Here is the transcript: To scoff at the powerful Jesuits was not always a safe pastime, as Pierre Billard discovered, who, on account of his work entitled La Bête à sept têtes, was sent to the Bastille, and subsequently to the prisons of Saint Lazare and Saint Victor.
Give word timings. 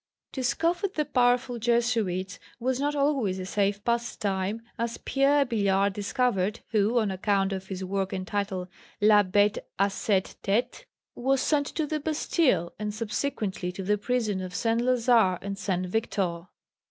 To 0.31 0.43
scoff 0.43 0.83
at 0.83 0.95
the 0.95 1.05
powerful 1.05 1.59
Jesuits 1.59 2.39
was 2.59 2.79
not 2.79 2.95
always 2.95 3.37
a 3.37 3.45
safe 3.45 3.83
pastime, 3.83 4.63
as 4.79 4.97
Pierre 4.97 5.45
Billard 5.45 5.93
discovered, 5.93 6.61
who, 6.71 6.97
on 6.97 7.11
account 7.11 7.53
of 7.53 7.67
his 7.67 7.85
work 7.85 8.11
entitled 8.11 8.67
La 8.99 9.21
Bête 9.21 9.59
à 9.77 9.91
sept 9.91 10.37
têtes, 10.41 10.85
was 11.13 11.39
sent 11.39 11.67
to 11.67 11.85
the 11.85 11.99
Bastille, 11.99 12.73
and 12.79 12.95
subsequently 12.95 13.71
to 13.71 13.83
the 13.83 13.99
prisons 13.99 14.41
of 14.41 14.55
Saint 14.55 14.81
Lazare 14.81 15.37
and 15.43 15.55
Saint 15.59 15.85
Victor. 15.85 16.47